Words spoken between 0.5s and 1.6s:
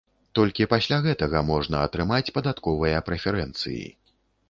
пасля гэтага